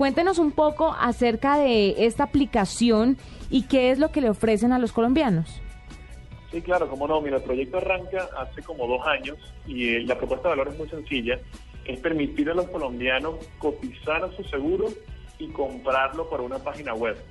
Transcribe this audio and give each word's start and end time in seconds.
Cuéntenos 0.00 0.38
un 0.38 0.50
poco 0.50 0.96
acerca 0.98 1.58
de 1.58 2.06
esta 2.06 2.24
aplicación 2.24 3.18
y 3.50 3.64
qué 3.64 3.90
es 3.90 3.98
lo 3.98 4.10
que 4.10 4.22
le 4.22 4.30
ofrecen 4.30 4.72
a 4.72 4.78
los 4.78 4.92
colombianos. 4.94 5.60
Sí, 6.50 6.62
claro, 6.62 6.88
como 6.88 7.06
no. 7.06 7.20
Mira, 7.20 7.36
el 7.36 7.42
proyecto 7.42 7.76
arranca 7.76 8.30
hace 8.38 8.62
como 8.62 8.86
dos 8.86 9.06
años 9.06 9.36
y 9.66 9.96
eh, 9.96 10.00
la 10.06 10.16
propuesta 10.16 10.48
de 10.48 10.56
valor 10.56 10.72
es 10.72 10.78
muy 10.78 10.88
sencilla. 10.88 11.38
Es 11.84 12.00
permitir 12.00 12.48
a 12.48 12.54
los 12.54 12.66
colombianos 12.70 13.46
cotizar 13.58 14.24
a 14.24 14.32
su 14.34 14.42
seguro 14.44 14.86
y 15.38 15.48
comprarlo 15.48 16.30
por 16.30 16.40
una 16.40 16.58
página 16.58 16.94
web. 16.94 17.22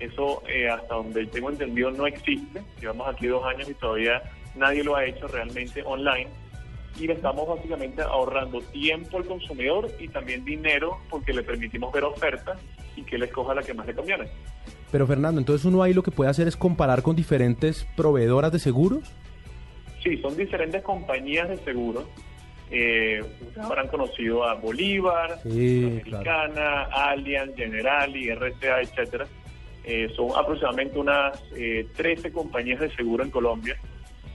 Eso, 0.00 0.42
eh, 0.48 0.66
hasta 0.66 0.94
donde 0.94 1.26
tengo 1.26 1.50
entendido, 1.50 1.90
no 1.90 2.06
existe. 2.06 2.62
Llevamos 2.80 3.06
aquí 3.06 3.26
dos 3.26 3.44
años 3.44 3.68
y 3.68 3.74
todavía 3.74 4.22
nadie 4.56 4.82
lo 4.82 4.96
ha 4.96 5.04
hecho 5.04 5.28
realmente 5.28 5.82
online. 5.82 6.30
Y 6.98 7.06
le 7.06 7.12
estamos 7.14 7.46
básicamente 7.46 8.02
ahorrando 8.02 8.60
tiempo 8.60 9.18
al 9.18 9.24
consumidor 9.24 9.88
y 10.00 10.08
también 10.08 10.44
dinero 10.44 10.98
porque 11.08 11.32
le 11.32 11.42
permitimos 11.42 11.92
ver 11.92 12.04
ofertas 12.04 12.58
y 12.96 13.02
que 13.02 13.18
le 13.18 13.26
escoja 13.26 13.54
la 13.54 13.62
que 13.62 13.72
más 13.72 13.86
le 13.86 13.94
conviene. 13.94 14.28
Pero 14.90 15.06
Fernando, 15.06 15.40
entonces 15.40 15.64
uno 15.64 15.82
ahí 15.82 15.92
lo 15.92 16.02
que 16.02 16.10
puede 16.10 16.30
hacer 16.30 16.48
es 16.48 16.56
comparar 16.56 17.02
con 17.02 17.14
diferentes 17.14 17.86
proveedoras 17.96 18.50
de 18.52 18.58
seguros. 18.58 19.12
Sí, 20.02 20.16
son 20.18 20.36
diferentes 20.36 20.82
compañías 20.82 21.48
de 21.48 21.58
seguros. 21.58 22.04
Eh, 22.70 23.22
ustedes 23.22 23.58
habrán 23.58 23.88
conocido 23.88 24.44
a 24.44 24.54
Bolívar, 24.54 25.38
Sí, 25.42 25.84
Americana, 25.84 26.82
Allianz, 26.92 27.54
Generali, 27.54 28.30
RCA, 28.30 28.80
etcétera. 28.82 29.26
Eh, 29.84 30.10
son 30.14 30.30
aproximadamente 30.36 30.98
unas 30.98 31.40
eh, 31.56 31.86
13 31.96 32.32
compañías 32.32 32.80
de 32.80 32.94
seguro 32.94 33.24
en 33.24 33.30
Colombia 33.30 33.78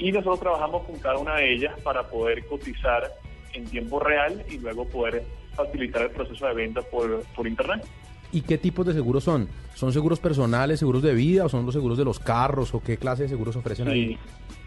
y 0.03 0.11
nosotros 0.11 0.41
trabajamos 0.41 0.83
con 0.83 0.99
cada 0.99 1.17
una 1.17 1.37
de 1.37 1.53
ellas 1.53 1.79
para 1.81 2.05
poder 2.09 2.45
cotizar 2.45 3.09
en 3.53 3.63
tiempo 3.63 4.01
real 4.01 4.43
y 4.49 4.57
luego 4.57 4.85
poder 4.85 5.23
facilitar 5.55 6.01
el 6.01 6.09
proceso 6.09 6.45
de 6.45 6.53
venta 6.53 6.81
por, 6.81 7.23
por 7.33 7.47
internet. 7.47 7.85
¿Y 8.33 8.41
qué 8.41 8.57
tipos 8.57 8.85
de 8.85 8.91
seguros 8.91 9.23
son? 9.23 9.47
¿Son 9.75 9.93
seguros 9.93 10.19
personales, 10.19 10.79
seguros 10.79 11.03
de 11.03 11.13
vida 11.13 11.45
o 11.45 11.49
son 11.49 11.65
los 11.65 11.73
seguros 11.73 11.97
de 11.97 12.03
los 12.03 12.19
carros 12.19 12.73
o 12.73 12.83
qué 12.83 12.97
clase 12.97 13.23
de 13.23 13.29
seguros 13.29 13.55
ofrecen 13.55 13.87
ahí? 13.87 14.07
Sí. 14.07 14.19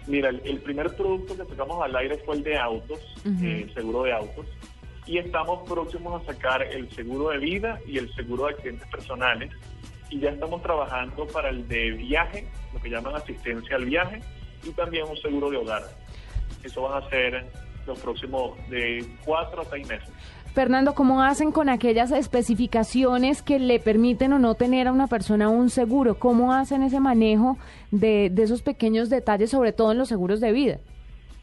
Mira, 0.07 0.31
el, 0.31 0.41
el 0.43 0.59
primer 0.61 0.97
producto 0.97 1.37
que 1.37 1.45
sacamos 1.45 1.85
al 1.85 1.95
aire 1.97 2.17
fue 2.25 2.37
el 2.37 2.43
de 2.43 2.57
autos, 2.57 3.01
eh, 3.43 3.71
seguro 3.75 4.05
de 4.05 4.13
autos, 4.15 4.47
y 5.05 5.19
estamos 5.19 5.69
próximos 5.69 6.23
a 6.23 6.33
sacar 6.33 6.63
el 6.63 6.89
seguro 6.93 7.29
de 7.29 7.39
vida 7.39 7.79
y 7.87 7.99
el 7.99 8.11
seguro 8.15 8.47
de 8.47 8.55
accidentes 8.55 8.89
personales, 8.89 9.51
y 10.09 10.19
ya 10.21 10.31
estamos 10.31 10.63
trabajando 10.63 11.27
para 11.27 11.51
el 11.51 11.69
de 11.69 11.91
viaje, 11.91 12.49
lo 12.73 12.81
que 12.81 12.89
llaman 12.89 13.17
asistencia 13.17 13.77
al 13.77 13.85
viaje, 13.85 14.23
y 14.67 14.73
también 14.73 15.05
un 15.09 15.17
seguro 15.17 15.51
de 15.51 15.57
hogar. 15.59 15.83
Eso 16.65 16.83
van 16.83 17.03
a 17.03 17.09
ser 17.09 17.45
los 17.87 17.99
próximos 18.01 18.57
de 18.69 19.05
cuatro 19.25 19.63
a 19.63 19.65
seis 19.67 19.87
meses. 19.89 20.09
Fernando, 20.55 20.95
¿cómo 20.95 21.23
hacen 21.23 21.53
con 21.53 21.69
aquellas 21.69 22.11
especificaciones 22.13 23.43
que 23.43 23.59
le 23.59 23.79
permiten 23.79 24.33
o 24.33 24.39
no 24.39 24.55
tener 24.55 24.89
a 24.89 24.93
una 24.93 25.07
persona 25.07 25.49
un 25.51 25.69
seguro? 25.71 26.19
¿Cómo 26.19 26.53
hacen 26.55 26.83
ese 26.83 26.99
manejo 26.99 27.59
de, 27.91 28.31
de 28.31 28.43
esos 28.43 28.63
pequeños 28.63 29.11
detalles, 29.11 29.51
sobre 29.51 29.73
todo 29.73 29.93
en 29.93 29.99
los 29.99 30.09
seguros 30.09 30.41
de 30.41 30.53
vida? 30.53 30.79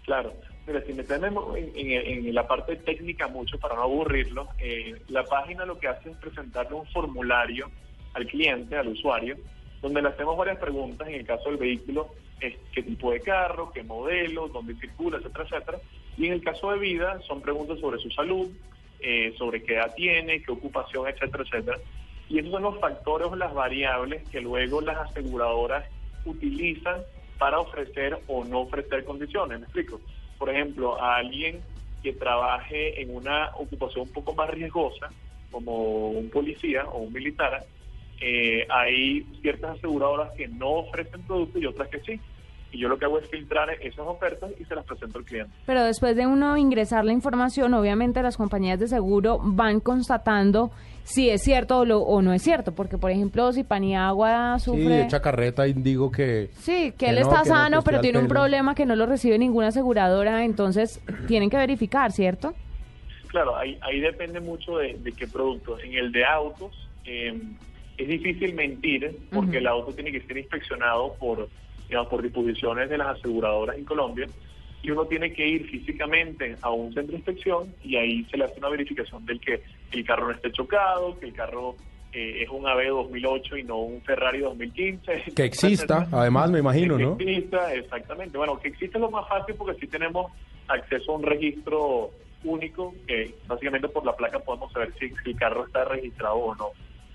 Claro. 0.03 0.33
Mira, 0.65 0.81
si 0.85 0.93
metemos 0.93 1.55
en, 1.57 1.71
en- 1.75 2.25
en 2.27 2.33
la 2.35 2.47
parte 2.47 2.75
técnica 2.77 3.27
mucho 3.27 3.59
para 3.59 3.75
no 3.75 3.83
aburrirlo, 3.83 4.47
eh, 4.59 4.95
la 5.09 5.23
página 5.25 5.65
lo 5.65 5.77
que 5.77 5.87
hace 5.89 6.09
es 6.09 6.17
presentarle 6.17 6.75
un 6.75 6.85
formulario 6.87 7.69
al 8.13 8.25
cliente, 8.25 8.75
al 8.77 8.87
usuario, 8.87 9.35
donde 9.83 10.01
le 10.01 10.07
hacemos 10.07 10.37
varias 10.37 10.57
preguntas. 10.57 11.07
En 11.07 11.15
el 11.15 11.25
caso 11.25 11.49
del 11.49 11.57
vehículo, 11.57 12.07
qué 12.39 12.83
tipo 12.83 13.11
de 13.11 13.19
carro, 13.19 13.71
qué 13.71 13.83
modelo, 13.83 14.47
dónde 14.47 14.75
circula, 14.75 15.17
etcétera, 15.17 15.43
etcétera. 15.43 15.77
Y 16.17 16.27
en 16.27 16.33
el 16.33 16.43
caso 16.43 16.71
de 16.71 16.79
vida, 16.79 17.19
son 17.27 17.41
preguntas 17.41 17.79
sobre 17.79 17.99
su 17.99 18.09
salud, 18.09 18.49
eh, 19.01 19.33
sobre 19.37 19.61
qué 19.61 19.75
edad 19.75 19.93
tiene, 19.93 20.41
qué 20.41 20.51
ocupación, 20.51 21.07
etcétera, 21.07 21.43
etcétera. 21.43 21.77
Y 22.29 22.39
esos 22.39 22.51
son 22.51 22.63
los 22.63 22.79
factores 22.79 23.29
las 23.37 23.53
variables 23.53 24.27
que 24.29 24.39
luego 24.39 24.79
las 24.81 24.97
aseguradoras 25.09 25.85
utilizan 26.25 27.01
para 27.37 27.59
ofrecer 27.59 28.17
o 28.27 28.45
no 28.45 28.61
ofrecer 28.61 29.03
condiciones. 29.03 29.59
¿Me 29.59 29.65
explico? 29.65 29.99
Por 30.37 30.49
ejemplo, 30.49 31.01
a 31.01 31.17
alguien 31.17 31.61
que 32.01 32.13
trabaje 32.13 33.01
en 33.01 33.13
una 33.13 33.51
ocupación 33.57 34.07
un 34.07 34.13
poco 34.13 34.33
más 34.33 34.49
riesgosa, 34.49 35.11
como 35.51 36.09
un 36.09 36.29
policía 36.29 36.85
o 36.85 36.99
un 36.99 37.13
militar, 37.13 37.65
eh, 38.21 38.65
hay 38.69 39.23
ciertas 39.41 39.77
aseguradoras 39.77 40.31
que 40.37 40.47
no 40.47 40.69
ofrecen 40.71 41.21
productos 41.23 41.61
y 41.61 41.65
otras 41.65 41.89
que 41.89 41.99
sí. 42.01 42.19
Y 42.71 42.79
yo 42.79 42.89
lo 42.89 42.97
que 42.97 43.05
hago 43.05 43.19
es 43.19 43.29
filtrar 43.29 43.69
esas 43.81 43.99
ofertas 43.99 44.49
y 44.59 44.65
se 44.65 44.73
las 44.73 44.83
presento 44.83 45.19
al 45.19 45.25
cliente. 45.25 45.51
Pero 45.67 45.83
después 45.83 46.15
de 46.15 46.25
uno 46.25 46.57
ingresar 46.57 47.05
la 47.05 47.13
información, 47.13 47.71
obviamente 47.75 48.23
las 48.23 48.35
compañías 48.35 48.79
de 48.79 48.87
seguro 48.87 49.37
van 49.43 49.79
constatando 49.79 50.71
si 51.03 51.29
es 51.29 51.43
cierto 51.43 51.79
o, 51.79 51.85
lo- 51.85 51.99
o 52.01 52.23
no 52.23 52.33
es 52.33 52.41
cierto. 52.41 52.71
Porque, 52.73 52.97
por 52.97 53.11
ejemplo, 53.11 53.51
si 53.53 53.63
Paniagua 53.63 54.57
Sí, 54.57 54.65
sufre... 54.65 55.01
echa 55.03 55.21
carreta 55.21 55.67
y 55.67 55.73
digo 55.73 56.11
que... 56.11 56.49
Sí, 56.55 56.93
que 56.97 57.09
él 57.09 57.15
no, 57.17 57.21
está 57.21 57.39
no, 57.39 57.45
sano, 57.45 57.81
pero 57.83 58.01
tiene 58.01 58.17
un 58.17 58.27
problema 58.27 58.73
que 58.73 58.87
no 58.87 58.95
lo 58.95 59.05
recibe 59.05 59.37
ninguna 59.37 59.67
aseguradora, 59.67 60.43
entonces 60.43 60.99
tienen 61.27 61.51
que 61.51 61.57
verificar, 61.57 62.11
¿cierto? 62.11 62.55
Claro, 63.27 63.55
ahí, 63.55 63.77
ahí 63.81 63.99
depende 63.99 64.39
mucho 64.39 64.77
de, 64.79 64.95
de 64.97 65.11
qué 65.11 65.27
producto. 65.27 65.79
En 65.79 65.93
el 65.93 66.11
de 66.11 66.25
autos 66.25 66.71
eh, 67.05 67.39
es 67.97 68.07
difícil 68.07 68.53
mentir 68.53 69.15
porque 69.31 69.57
el 69.57 69.67
auto 69.67 69.93
tiene 69.93 70.11
que 70.11 70.21
ser 70.21 70.37
inspeccionado 70.37 71.15
por, 71.19 71.47
digamos, 71.87 72.09
por 72.09 72.21
disposiciones 72.21 72.89
de 72.89 72.97
las 72.97 73.19
aseguradoras 73.19 73.77
en 73.77 73.85
Colombia 73.85 74.27
y 74.81 74.91
uno 74.91 75.05
tiene 75.05 75.31
que 75.31 75.47
ir 75.47 75.69
físicamente 75.69 76.57
a 76.61 76.69
un 76.71 76.93
centro 76.93 77.11
de 77.11 77.17
inspección 77.17 77.73
y 77.83 77.95
ahí 77.95 78.25
se 78.25 78.37
le 78.37 78.45
hace 78.45 78.59
una 78.59 78.69
verificación 78.69 79.25
del 79.25 79.39
que 79.39 79.61
el 79.91 80.05
carro 80.05 80.27
no 80.27 80.33
esté 80.33 80.51
chocado, 80.51 81.17
que 81.19 81.27
el 81.27 81.33
carro 81.33 81.75
eh, 82.11 82.43
es 82.43 82.49
un 82.49 82.67
AB 82.67 82.89
2008 82.89 83.57
y 83.57 83.63
no 83.63 83.77
un 83.77 84.01
Ferrari 84.01 84.39
2015. 84.39 85.33
Que 85.35 85.45
exista, 85.45 86.07
además 86.11 86.51
me 86.51 86.59
imagino, 86.59 86.97
que 86.97 87.03
¿no? 87.03 87.13
exista, 87.13 87.73
exactamente. 87.73 88.37
Bueno, 88.37 88.59
que 88.59 88.67
exista 88.67 88.97
es 88.97 89.01
lo 89.01 89.09
más 89.09 89.27
fácil 89.29 89.55
porque 89.55 89.79
sí 89.79 89.87
tenemos 89.87 90.31
acceso 90.67 91.13
a 91.13 91.15
un 91.15 91.23
registro 91.23 92.11
único, 92.43 92.93
que 93.07 93.33
básicamente 93.47 93.87
por 93.87 94.05
la 94.05 94.15
placa 94.15 94.39
podemos 94.39 94.71
saber 94.73 94.93
si, 94.99 95.09
si 95.23 95.29
el 95.29 95.37
carro 95.37 95.65
está 95.65 95.85
registrado 95.85 96.35
o 96.35 96.55
no. 96.55 96.71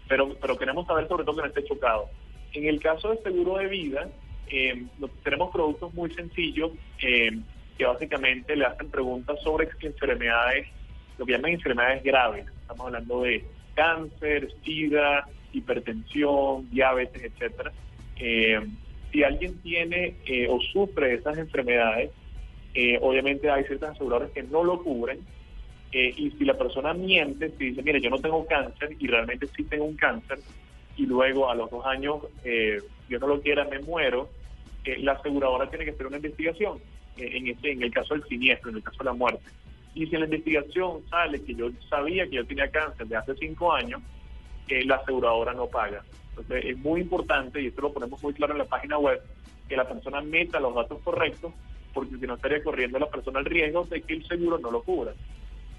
Pero, 0.09 0.35
pero 0.41 0.57
queremos 0.57 0.87
saber 0.87 1.07
sobre 1.07 1.25
todo 1.25 1.37
que 1.37 1.43
no 1.43 1.49
esté 1.49 1.65
chocado. 1.65 2.09
En 2.53 2.67
el 2.67 2.81
caso 2.81 3.11
del 3.11 3.23
seguro 3.23 3.59
de 3.59 3.67
vida, 3.67 4.09
eh, 4.51 4.87
tenemos 5.23 5.51
productos 5.53 5.93
muy 5.95 6.11
sencillos 6.15 6.73
eh, 7.03 7.31
que 7.77 7.85
básicamente 7.85 8.57
le 8.57 8.65
hacen 8.65 8.91
preguntas 8.91 9.39
sobre 9.43 9.69
enfermedades, 9.83 10.67
lo 11.19 11.27
que 11.27 11.33
llaman 11.33 11.53
enfermedades 11.53 12.03
graves. 12.03 12.47
Estamos 12.63 12.87
hablando 12.87 13.23
de 13.23 13.45
cáncer, 13.75 14.51
sida, 14.65 15.29
hipertensión, 15.53 16.69
diabetes, 16.71 17.23
etcétera. 17.23 17.73
Eh, 18.17 18.61
si 19.13 19.23
alguien 19.23 19.59
tiene 19.63 20.17
o 20.49 20.61
sufre 20.61 21.09
de 21.09 21.15
esas 21.15 21.39
enfermedades, 21.39 22.11
obviamente 23.01 23.51
hay 23.51 23.65
ciertas 23.65 23.91
aseguradoras 23.93 24.31
que 24.33 24.43
no 24.43 24.65
lo 24.65 24.83
cubren. 24.83 25.21
Eh, 25.93 26.13
y 26.17 26.31
si 26.33 26.45
la 26.45 26.55
persona 26.55 26.93
miente, 26.95 27.51
si 27.57 27.71
dice, 27.71 27.83
mire, 27.83 28.01
yo 28.01 28.11
no 28.11 28.19
tengo 28.19 28.47
cáncer 28.47 28.97
y 28.99 29.07
realmente 29.07 29.47
sí 29.57 29.65
tengo 29.65 29.85
un 29.85 29.97
cáncer, 29.97 30.39
y 30.99 31.07
luego 31.07 31.49
a 31.49 31.55
los 31.55 31.71
dos 31.71 31.87
años, 31.87 32.17
eh, 32.45 32.83
Dios 33.09 33.21
no 33.21 33.29
lo 33.29 33.41
quiera, 33.41 33.65
me 33.65 33.79
muero, 33.79 34.29
eh, 34.85 34.99
la 34.99 35.13
aseguradora 35.13 35.71
tiene 35.71 35.85
que 35.85 35.93
hacer 35.93 36.07
una 36.07 36.17
investigación 36.17 36.79
eh, 37.17 37.31
en, 37.37 37.47
este, 37.47 37.73
en 37.73 37.83
el 37.83 37.93
caso 37.93 38.15
del 38.15 38.25
siniestro, 38.25 38.71
en 38.71 38.77
el 38.77 38.83
caso 38.83 38.99
de 38.99 39.05
la 39.05 39.13
muerte. 39.13 39.45
Y 39.95 40.07
si 40.07 40.15
en 40.15 40.23
la 40.23 40.27
investigación 40.27 41.03
sale 41.09 41.43
que 41.43 41.55
yo 41.55 41.71
sabía 41.89 42.27
que 42.27 42.37
yo 42.37 42.47
tenía 42.47 42.69
cáncer 42.69 43.07
de 43.07 43.17
hace 43.17 43.35
cinco 43.37 43.73
años, 43.73 44.03
la 44.69 44.97
aseguradora 44.97 45.55
no 45.55 45.67
paga. 45.67 46.05
Entonces 46.31 46.65
es 46.67 46.79
muy 46.79 47.01
importante, 47.01 47.63
y 47.63 47.69
esto 47.69 47.81
lo 47.81 47.93
ponemos 47.93 48.23
muy 48.23 48.35
claro 48.35 48.53
en 48.53 48.59
la 48.59 48.65
página 48.65 48.99
web, 48.99 49.21
que 49.69 49.77
la 49.77 49.89
persona 49.89 50.21
meta 50.21 50.61
los 50.61 50.75
datos 50.75 51.01
correctos, 51.03 51.53
porque 51.95 52.17
si 52.17 52.27
no 52.27 52.35
estaría 52.35 52.63
corriendo 52.63 52.99
la 52.99 53.09
persona 53.09 53.39
el 53.39 53.47
riesgo 53.47 53.85
de 53.85 54.03
que 54.03 54.15
el 54.15 54.27
seguro 54.27 54.59
no 54.59 54.71
lo 54.71 54.83
cubra. 54.83 55.15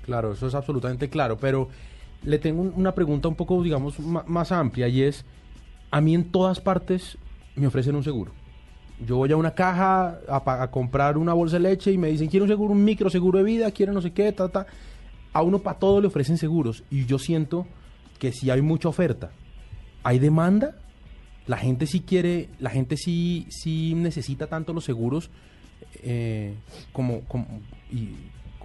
Claro, 0.10 0.34
eso 0.34 0.48
es 0.48 0.56
absolutamente 0.56 1.08
claro, 1.08 1.38
pero 1.38 1.70
le 2.24 2.40
tengo 2.40 2.64
un- 2.64 2.74
una 2.76 2.96
pregunta 2.96 3.28
un 3.28 3.36
poco, 3.36 3.62
digamos, 3.62 4.00
más 4.00 4.52
amplia 4.52 4.88
y 4.88 5.04
es, 5.04 5.24
a 5.92 6.02
mí 6.02 6.16
en 6.16 6.32
todas 6.32 6.60
partes 6.60 7.20
me 7.56 7.68
ofrecen 7.68 7.96
un 7.96 8.04
seguro. 8.04 8.32
Yo 9.06 9.18
voy 9.18 9.32
a 9.32 9.38
una 9.38 9.52
caja 9.52 10.20
a, 10.28 10.72
comprar 10.72 11.16
una 11.16 11.34
bolsa 11.34 11.58
de 11.58 11.60
leche 11.70 11.92
y 11.92 12.00
me 12.00 12.08
dicen, 12.08 12.28
quiero 12.28 12.46
un 12.46 12.50
seguro, 12.50 12.74
un 12.74 12.84
micro 12.84 13.12
seguro 13.12 13.38
de 13.38 13.44
vida, 13.44 13.70
quiero 13.70 13.94
no 13.94 14.02
sé 14.02 14.10
qué, 14.10 14.32
ta, 14.32 14.50
ta. 14.50 14.66
A 15.32 15.44
uno 15.44 15.60
para 15.60 15.78
todo 15.78 16.02
le 16.02 16.08
ofrecen 16.08 16.40
seguros 16.40 16.84
y 16.90 17.06
yo 17.06 17.20
siento 17.20 17.68
que 18.18 18.32
si 18.32 18.50
hay 18.50 18.64
mucha 18.64 18.90
oferta, 18.90 19.30
hay 20.02 20.18
demanda, 20.18 20.74
la 21.46 21.58
gente 21.58 21.86
sí 21.86 22.00
quiere, 22.00 22.50
la 22.60 22.72
gente 22.72 22.98
sí, 22.98 23.46
sí 23.52 23.94
necesita 23.94 24.48
tanto 24.48 24.74
los 24.74 24.86
seguros 24.86 25.30
eh, 26.02 26.56
como, 26.94 27.22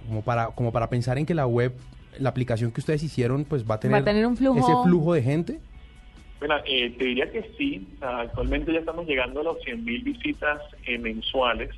como, 0.07 0.21
para, 0.23 0.47
como 0.47 0.71
para 0.71 0.89
pensar 0.89 1.17
en 1.17 1.25
que 1.25 1.33
la 1.33 1.47
web, 1.47 1.73
la 2.19 2.29
aplicación 2.29 2.71
que 2.71 2.79
ustedes 2.81 3.03
hicieron, 3.03 3.45
pues 3.45 3.69
va 3.69 3.75
a 3.75 3.79
tener, 3.79 3.95
Va 3.95 4.01
a 4.01 4.05
tener 4.05 4.25
un 4.25 4.37
flujo- 4.37 4.59
ese 4.59 4.73
flujo 4.83 5.13
de 5.13 5.21
gente. 5.21 5.59
Bueno, 6.39 6.55
eh, 6.65 6.89
te 6.97 7.05
diría 7.05 7.31
que 7.31 7.51
sí. 7.57 7.87
O 7.95 7.99
sea, 7.99 8.19
actualmente 8.21 8.71
ya 8.73 8.79
estamos 8.79 9.05
llegando 9.07 9.39
a 9.41 9.43
los 9.43 9.57
100.000 9.63 10.03
visitas 10.03 10.61
eh, 10.85 10.97
mensuales. 10.97 11.69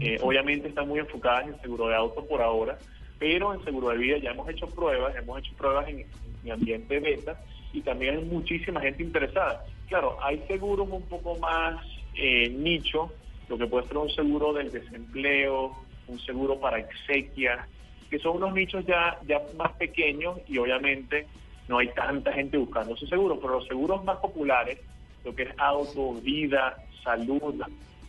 Eh, 0.00 0.18
obviamente 0.22 0.68
están 0.68 0.88
muy 0.88 1.00
enfocadas 1.00 1.46
en 1.48 1.60
seguro 1.60 1.88
de 1.88 1.94
auto 1.96 2.24
por 2.26 2.40
ahora, 2.40 2.78
pero 3.18 3.52
en 3.52 3.62
seguro 3.64 3.90
de 3.90 3.98
vida 3.98 4.16
ya 4.18 4.30
hemos 4.30 4.48
hecho 4.48 4.66
pruebas, 4.66 5.14
hemos 5.16 5.38
hecho 5.38 5.52
pruebas 5.56 5.86
en 5.88 6.04
mi 6.42 6.50
ambiente 6.50 6.98
beta, 6.98 7.38
y 7.72 7.80
también 7.82 8.16
hay 8.16 8.24
muchísima 8.24 8.80
gente 8.80 9.02
interesada. 9.02 9.64
Claro, 9.88 10.16
hay 10.22 10.42
seguros 10.48 10.88
un 10.90 11.02
poco 11.02 11.36
más 11.38 11.84
eh, 12.14 12.48
nicho, 12.48 13.12
lo 13.48 13.58
que 13.58 13.66
puede 13.66 13.86
ser 13.86 13.98
un 13.98 14.10
seguro 14.10 14.52
del 14.54 14.70
desempleo, 14.72 15.72
un 16.08 16.18
seguro 16.20 16.58
para 16.58 16.78
exequias, 16.78 17.66
que 18.10 18.18
son 18.18 18.36
unos 18.36 18.52
nichos 18.54 18.84
ya, 18.86 19.18
ya 19.26 19.40
más 19.56 19.72
pequeños 19.72 20.38
y 20.46 20.58
obviamente 20.58 21.26
no 21.68 21.78
hay 21.78 21.88
tanta 21.88 22.32
gente 22.32 22.58
buscando 22.58 22.94
ese 22.94 23.06
seguro, 23.06 23.38
pero 23.40 23.54
los 23.54 23.66
seguros 23.66 24.04
más 24.04 24.18
populares, 24.18 24.78
lo 25.24 25.34
que 25.34 25.44
es 25.44 25.54
auto, 25.58 26.14
vida, 26.14 26.76
salud, 27.02 27.62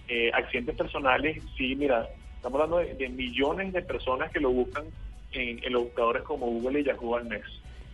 eh, 0.07 0.31
accidentes 0.33 0.75
personales, 0.75 1.41
sí, 1.57 1.75
mira, 1.75 2.09
estamos 2.35 2.61
hablando 2.61 2.77
de, 2.95 3.09
millones 3.09 3.71
de 3.71 3.81
personas 3.81 4.31
que 4.31 4.39
lo 4.39 4.51
buscan 4.51 4.83
en, 5.31 5.71
los 5.71 5.83
buscadores 5.83 6.23
como 6.23 6.47
Google 6.47 6.81
y 6.81 6.83
Yahoo 6.83 7.15
al 7.15 7.25
mes. 7.25 7.43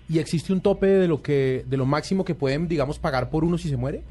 ¿Y 0.10 0.18
existe 0.18 0.51
un 0.51 0.62
tope 0.62 0.88
de 0.88 1.07
lo 1.07 1.22
que 1.22 1.63
de 1.68 1.78
lo 1.78 1.86
máximo 1.86 2.25
que 2.25 2.34
pueden, 2.34 2.68
digamos, 2.68 2.98
pagar 2.98 3.30
por 3.30 3.44
uno 3.44 3.60
si 3.60 3.69
se 3.69 3.78
muere? 3.78 4.01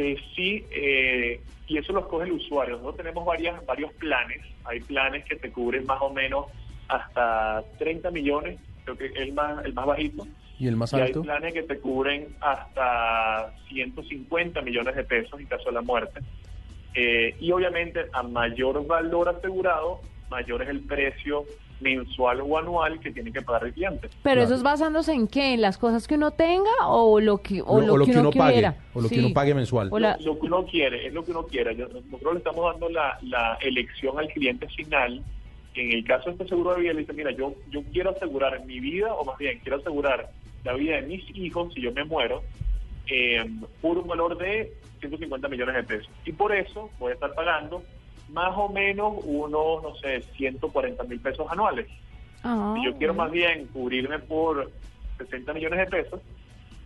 Eh, 0.00 0.16
sí, 0.36 0.64
eh, 0.70 1.40
y 1.66 1.76
eso 1.76 1.92
lo 1.92 2.00
escoge 2.00 2.26
el 2.26 2.32
usuario. 2.32 2.76
Nosotros 2.76 2.98
tenemos 2.98 3.26
varias, 3.26 3.66
varios 3.66 3.92
planes. 3.94 4.40
Hay 4.64 4.78
planes 4.78 5.24
que 5.24 5.34
te 5.34 5.50
cubren 5.50 5.86
más 5.86 6.00
o 6.00 6.10
menos 6.10 6.46
hasta 6.86 7.64
30 7.78 8.12
millones, 8.12 8.60
creo 8.84 8.96
que 8.96 9.06
es 9.06 9.16
el 9.16 9.32
más, 9.32 9.64
el 9.64 9.74
más 9.74 9.86
bajito. 9.86 10.24
¿Y 10.56 10.68
el 10.68 10.76
más 10.76 10.94
alto? 10.94 11.18
Y 11.18 11.22
hay 11.22 11.26
planes 11.26 11.52
que 11.52 11.62
te 11.64 11.80
cubren 11.80 12.28
hasta 12.40 13.52
150 13.68 14.62
millones 14.62 14.94
de 14.94 15.02
pesos 15.02 15.40
en 15.40 15.46
caso 15.46 15.64
de 15.64 15.72
la 15.72 15.82
muerte. 15.82 16.20
Eh, 16.94 17.34
y 17.40 17.50
obviamente 17.50 18.06
a 18.12 18.22
mayor 18.22 18.86
valor 18.86 19.28
asegurado, 19.30 20.00
mayor 20.30 20.62
es 20.62 20.68
el 20.68 20.80
precio 20.82 21.44
mensual 21.80 22.40
o 22.40 22.58
anual 22.58 22.98
que 23.00 23.10
tiene 23.10 23.32
que 23.32 23.42
pagar 23.42 23.64
el 23.64 23.72
cliente. 23.72 24.08
Pero 24.22 24.42
eso 24.42 24.54
es 24.54 24.62
basándose 24.62 25.12
en 25.12 25.28
qué, 25.28 25.54
en 25.54 25.60
las 25.60 25.78
cosas 25.78 26.06
que 26.08 26.14
uno 26.14 26.30
tenga 26.32 26.70
o 26.86 27.20
lo 27.20 27.38
que 27.38 27.62
o 27.62 27.80
lo, 27.80 28.04
que, 28.04 28.18
uno, 28.18 28.30
pague 28.30 28.72
o 28.94 29.00
lo 29.00 29.08
que 29.08 29.20
uno 29.20 29.32
pague 29.32 29.54
mensual. 29.54 29.90
Lo, 29.90 30.38
que 30.38 30.46
uno 30.46 30.64
quiere, 30.66 31.06
es 31.06 31.12
lo 31.12 31.24
que 31.24 31.30
uno 31.30 31.44
quiere. 31.44 31.74
nosotros 31.74 32.32
le 32.32 32.38
estamos 32.38 32.72
dando 32.72 32.88
la, 32.88 33.18
la 33.22 33.58
elección 33.60 34.18
al 34.18 34.28
cliente 34.28 34.66
final. 34.68 35.22
En 35.74 35.92
el 35.92 36.04
caso 36.04 36.26
de 36.26 36.32
este 36.32 36.48
seguro 36.48 36.74
de 36.74 36.80
vida, 36.80 36.92
le 36.92 37.00
dice, 37.00 37.12
mira, 37.12 37.30
yo, 37.30 37.54
yo 37.70 37.82
quiero 37.92 38.10
asegurar 38.10 38.64
mi 38.64 38.80
vida, 38.80 39.14
o 39.14 39.24
más 39.24 39.38
bien, 39.38 39.60
quiero 39.62 39.76
asegurar 39.76 40.28
la 40.64 40.72
vida 40.72 40.96
de 40.96 41.02
mis 41.02 41.24
hijos 41.36 41.72
si 41.72 41.80
yo 41.80 41.92
me 41.92 42.02
muero, 42.02 42.42
eh, 43.06 43.44
por 43.80 43.96
un 43.96 44.08
valor 44.08 44.36
de 44.36 44.72
150 44.98 45.48
millones 45.48 45.76
de 45.76 45.82
pesos. 45.84 46.10
Y 46.24 46.32
por 46.32 46.52
eso 46.54 46.90
voy 46.98 47.12
a 47.12 47.14
estar 47.14 47.32
pagando 47.34 47.82
más 48.32 48.52
o 48.56 48.68
menos 48.68 49.14
unos, 49.24 49.82
no 49.82 49.94
sé, 49.96 50.22
140 50.36 51.02
mil 51.04 51.20
pesos 51.20 51.46
anuales. 51.50 51.86
Ah, 52.42 52.74
si 52.76 52.84
yo 52.84 52.96
quiero 52.96 53.14
más 53.14 53.30
bien 53.30 53.66
cubrirme 53.72 54.18
por 54.18 54.70
60 55.18 55.52
millones 55.52 55.78
de 55.80 55.86
pesos, 55.86 56.20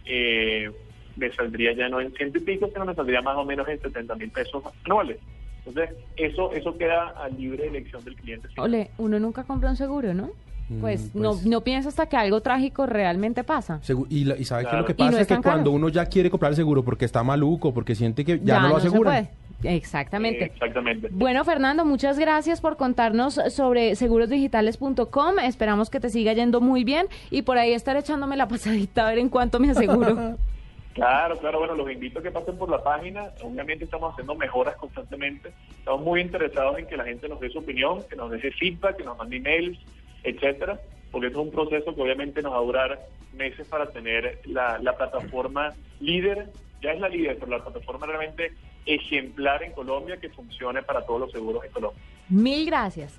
eh, 0.06 0.71
me 1.17 1.33
saldría 1.33 1.73
ya 1.75 1.89
no 1.89 2.00
en 2.00 2.12
ciento 2.12 2.39
y 2.39 2.43
pico, 2.43 2.69
sino 2.73 2.85
me 2.85 2.94
saldría 2.94 3.21
más 3.21 3.37
o 3.37 3.44
menos 3.44 3.69
en 3.69 3.81
70 3.81 4.15
mil 4.15 4.31
pesos 4.31 4.62
anuales. 4.85 5.19
Entonces, 5.65 5.97
eso 6.17 6.53
eso 6.53 6.77
queda 6.77 7.09
a 7.11 7.29
libre 7.29 7.69
elección 7.69 8.03
del 8.05 8.17
cliente. 8.17 8.49
Ole, 8.56 8.91
uno 8.99 9.19
nunca 9.21 9.44
compra 9.44 9.71
un 9.71 9.77
seguro, 9.77 10.12
¿no? 10.15 10.31
Mm, 10.69 10.81
pues, 10.81 11.15
no, 11.15 11.31
pues 11.31 11.47
no 11.47 11.61
piensa 11.61 11.89
hasta 11.89 12.06
que 12.06 12.17
algo 12.17 12.41
trágico 12.41 12.87
realmente 12.87 13.44
pasa. 13.44 13.81
y, 14.09 14.33
y 14.33 14.44
sabe 14.44 14.67
que 14.67 14.77
lo 14.77 14.85
que 14.85 14.94
pasa 14.94 15.21
es, 15.21 15.27
que 15.27 15.41
cuando 15.41 15.71
uno 15.71 15.89
ya 15.89 16.06
quiere 16.06 16.31
comprar 16.31 16.53
el 16.53 16.56
seguro 16.56 16.83
porque 16.83 17.05
está 17.05 17.23
maluco, 17.23 17.75
porque 17.75 17.94
siente 17.94 18.25
que 18.25 18.41
ya, 18.43 18.61
no 18.61 18.69
lo 18.71 18.77
asegura. 18.77 19.29
Exactamente. 19.62 20.44
exactamente. 20.44 21.09
Bueno, 21.11 21.44
Fernando, 21.44 21.85
muchas 21.85 22.19
gracias 22.19 22.61
por 22.61 22.76
contarnos 22.76 23.35
sobre 23.50 23.94
segurosdigitales.com. 23.97 25.38
Esperamos 25.41 25.91
que 25.91 26.00
te 26.00 26.11
siga 26.11 26.32
yendo 26.32 26.61
muy 26.61 26.85
bien 26.85 27.06
y 27.31 27.43
por 27.43 27.59
ahí 27.59 27.73
estar 27.73 27.97
echándome 27.97 28.37
la 28.37 28.49
pasadita 28.49 29.06
a 29.06 29.11
ver 29.11 29.19
en 29.19 29.29
cuánto 29.29 29.61
me 29.61 29.70
aseguro. 29.70 30.37
Claro, 30.94 31.38
claro, 31.38 31.59
bueno, 31.59 31.75
los 31.75 31.91
invito 31.91 32.19
a 32.19 32.23
que 32.23 32.31
pasen 32.31 32.59
por 32.59 32.70
la 32.70 32.82
página. 32.82 33.31
Obviamente 33.43 33.85
estamos 33.85 34.12
haciendo 34.12 34.35
mejoras 34.35 34.76
constantemente. 34.76 35.50
Estamos 35.79 36.03
muy 36.03 36.20
interesados 36.20 36.79
en 36.79 36.87
que 36.87 36.97
la 36.97 37.05
gente 37.05 37.29
nos 37.29 37.41
dé 37.41 37.49
su 37.49 37.61
opinión, 37.61 38.03
que 38.08 38.17
nos 38.17 38.31
dé 38.31 38.38
feedback, 38.38 38.97
que 38.97 39.05
nos 39.05 39.17
mande 39.17 39.37
emails, 39.37 39.79
etcétera, 40.23 40.79
porque 41.11 41.29
es 41.29 41.35
un 41.35 41.50
proceso 41.50 41.94
que 41.94 42.03
obviamente 42.03 42.43
nos 42.43 42.53
va 42.53 42.58
a 42.58 42.62
durar 42.62 42.99
meses 43.32 43.67
para 43.69 43.87
tener 43.87 44.41
la, 44.44 44.79
la 44.81 44.94
plataforma 44.97 45.73
líder. 46.00 46.49
Ya 46.82 46.93
es 46.93 47.00
la 47.00 47.08
líder, 47.08 47.38
pero 47.38 47.56
la 47.56 47.65
plataforma 47.65 48.06
realmente 48.06 48.53
ejemplar 48.87 49.62
en 49.62 49.73
Colombia 49.73 50.17
que 50.19 50.29
funcione 50.31 50.82
para 50.82 51.05
todos 51.05 51.20
los 51.20 51.32
seguros 51.32 51.64
en 51.64 51.70
Colombia. 51.73 52.02
Mil 52.29 52.67
gracias. 52.67 53.14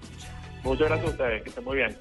Muchas 0.64 0.88
gracias 0.88 1.08
a 1.08 1.12
ustedes, 1.12 1.44
que 1.44 1.50
estén 1.50 1.64
muy 1.64 1.78
bien. 1.78 1.98